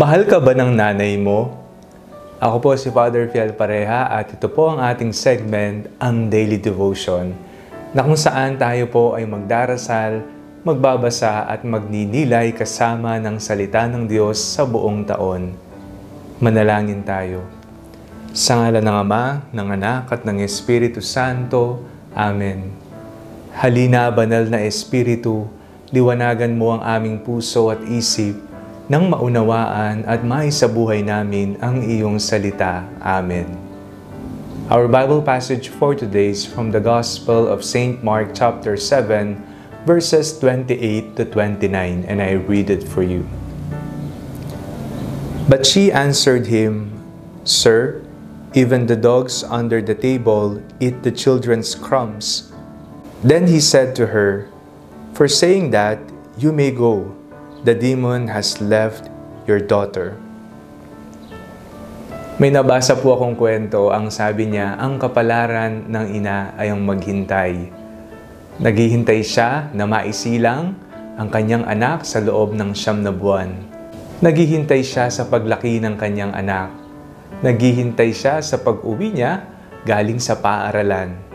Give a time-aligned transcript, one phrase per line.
[0.00, 1.60] Mahal ka ba ng nanay mo?
[2.40, 7.36] Ako po si Father Fiel Pareha at ito po ang ating segment, ang Daily Devotion,
[7.92, 10.24] na kung saan tayo po ay magdarasal,
[10.64, 15.52] magbabasa at magninilay kasama ng salita ng Diyos sa buong taon.
[16.40, 17.44] Manalangin tayo.
[18.32, 21.84] Sa ngala ng Ama, ng Anak at ng Espiritu Santo.
[22.16, 22.72] Amen.
[23.52, 25.44] Halina, banal na Espiritu,
[25.92, 28.48] liwanagan mo ang aming puso at isip
[28.90, 32.82] nang maunawaan at maisabuhay namin ang iyong salita.
[32.98, 33.46] Amen.
[34.66, 38.02] Our Bible passage for today is from the Gospel of St.
[38.02, 39.38] Mark chapter 7,
[39.86, 43.30] verses 28 to 29, and I read it for you.
[45.46, 46.90] But she answered him,
[47.46, 48.02] Sir,
[48.58, 52.50] even the dogs under the table eat the children's crumbs.
[53.22, 54.50] Then he said to her,
[55.14, 56.02] For saying that,
[56.34, 57.19] you may go.
[57.60, 59.12] The demon has left
[59.44, 60.16] your daughter.
[62.40, 67.68] May nabasa po akong kwento, ang sabi niya, ang kapalaran ng ina ay ang maghintay.
[68.64, 70.72] Naghihintay siya na maisilang
[71.20, 73.52] ang kanyang anak sa loob ng siyam na buwan.
[74.24, 76.72] Naghihintay siya sa paglaki ng kanyang anak.
[77.44, 79.44] Naghihintay siya sa pag-uwi niya
[79.84, 81.29] galing sa paaralan.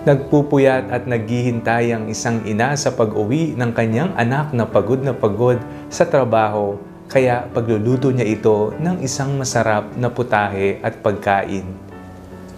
[0.00, 5.60] Nagpupuyat at naghihintay ang isang ina sa pag-uwi ng kanyang anak na pagod na pagod
[5.92, 11.68] sa trabaho kaya pagluluto niya ito ng isang masarap na putahe at pagkain.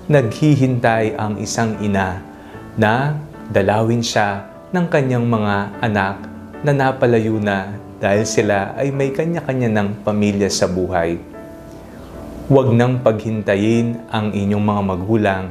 [0.07, 2.23] Naghihintay ang isang ina
[2.79, 3.19] na
[3.51, 6.23] dalawin siya ng kanyang mga anak
[6.63, 11.19] na napalayo na dahil sila ay may kanya-kanya ng pamilya sa buhay.
[12.47, 15.47] Huwag nang paghintayin ang inyong mga magulang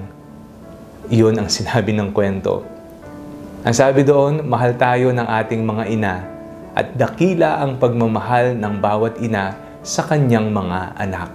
[1.09, 2.61] iyon ang sinabi ng kwento.
[3.61, 6.15] Ang sabi doon, mahal tayo ng ating mga ina
[6.77, 11.29] at dakila ang pagmamahal ng bawat ina sa kanyang mga anak.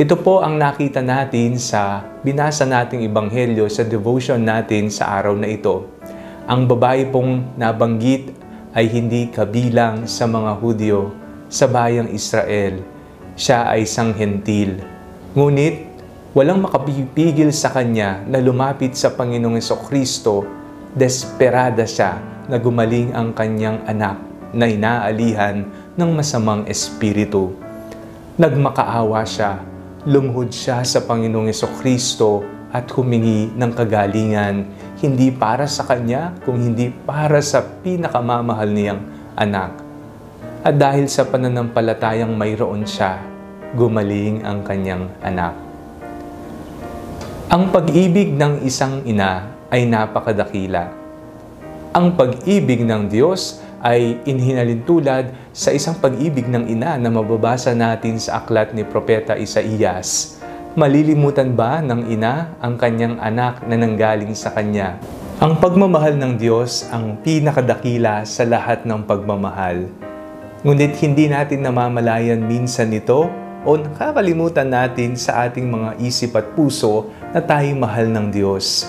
[0.00, 5.50] Ito po ang nakita natin sa binasa nating ebanghelyo sa devotion natin sa araw na
[5.50, 5.90] ito.
[6.48, 8.32] Ang babae pong nabanggit
[8.70, 11.10] ay hindi kabilang sa mga Hudyo
[11.50, 12.80] sa bayang Israel.
[13.34, 14.78] Siya ay isang hentil.
[15.34, 15.89] Ngunit
[16.30, 19.58] walang makapipigil sa kanya na lumapit sa Panginoong
[19.90, 20.46] Kristo,
[20.94, 24.14] desperada siya na gumaling ang kanyang anak
[24.54, 25.66] na inaalihan
[25.98, 27.50] ng masamang espiritu.
[28.38, 29.58] Nagmakaawa siya,
[30.06, 31.50] lumuhod siya sa Panginoong
[31.82, 34.70] Kristo at humingi ng kagalingan,
[35.02, 39.02] hindi para sa kanya, kung hindi para sa pinakamamahal niyang
[39.34, 39.74] anak.
[40.62, 43.18] At dahil sa pananampalatayang mayroon siya,
[43.74, 45.69] gumaling ang kanyang anak.
[47.50, 50.86] Ang pag-ibig ng isang ina ay napakadakila.
[51.90, 58.38] Ang pag-ibig ng Diyos ay inhinalintulad sa isang pag-ibig ng ina na mababasa natin sa
[58.38, 60.38] aklat ni Propeta Isaías.
[60.78, 65.02] Malilimutan ba ng ina ang kanyang anak na nanggaling sa kanya?
[65.42, 69.90] Ang pagmamahal ng Diyos ang pinakadakila sa lahat ng pagmamahal.
[70.62, 73.26] Ngunit hindi natin namamalayan minsan nito
[73.64, 78.88] o nakakalimutan natin sa ating mga isip at puso na tayo mahal ng Diyos.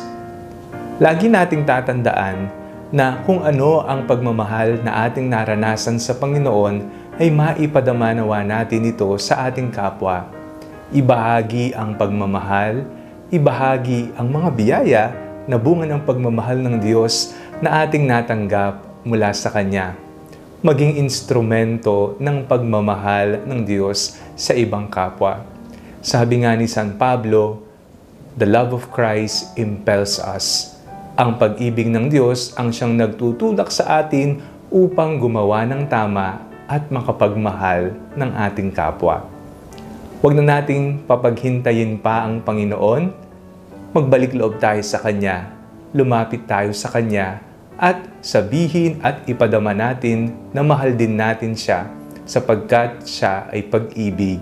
[1.02, 2.48] Lagi nating tatandaan
[2.92, 6.84] na kung ano ang pagmamahal na ating naranasan sa Panginoon
[7.20, 10.28] ay maipadama nawa natin ito sa ating kapwa.
[10.92, 12.84] Ibahagi ang pagmamahal,
[13.32, 15.04] ibahagi ang mga biyaya
[15.48, 17.32] na bunga ng pagmamahal ng Diyos
[17.64, 20.11] na ating natanggap mula sa Kanya
[20.62, 25.42] maging instrumento ng pagmamahal ng Diyos sa ibang kapwa.
[26.06, 27.66] Sabi nga ni San Pablo,
[28.38, 30.78] the love of Christ impels us.
[31.18, 34.38] Ang pag-ibig ng Diyos ang siyang nagtutulak sa atin
[34.70, 39.26] upang gumawa ng tama at makapagmahal ng ating kapwa.
[40.22, 43.10] Huwag na nating papaghintayin pa ang Panginoon.
[43.98, 45.50] Magbalik loob tayo sa Kanya.
[45.90, 47.51] Lumapit tayo sa Kanya
[47.82, 51.90] at sabihin at ipadama natin na mahal din natin siya
[52.30, 54.38] sapagkat siya ay pag-ibig,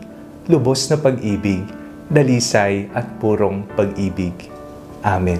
[0.51, 1.63] lubos na pag-ibig,
[2.11, 4.35] dalisay at purong pag-ibig.
[4.99, 5.39] Amen.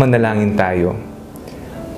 [0.00, 0.96] Manalangin tayo.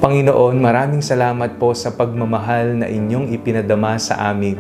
[0.02, 4.58] Panginoon, maraming salamat po sa pagmamahal na inyong ipinadama sa amin.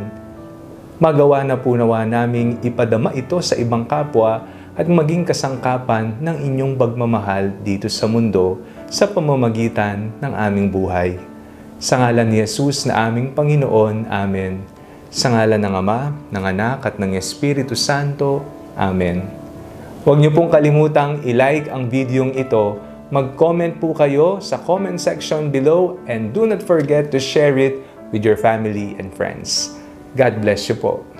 [1.02, 4.46] Magawa na po nawa naming ipadama ito sa ibang kapwa
[4.76, 8.60] at maging kasangkapan ng inyong pagmamahal dito sa mundo
[8.92, 11.16] sa pamamagitan ng aming buhay.
[11.80, 14.08] Sa ngalan ni Jesus na aming Panginoon.
[14.12, 14.60] Amen.
[15.08, 18.44] Sa ngalan ng Ama, ng Anak at ng Espiritu Santo.
[18.76, 19.24] Amen.
[20.04, 22.78] Huwag niyo pong kalimutang i-like ang videong ito.
[23.08, 27.80] Mag-comment po kayo sa comment section below and do not forget to share it
[28.12, 29.72] with your family and friends.
[30.14, 31.15] God bless you po.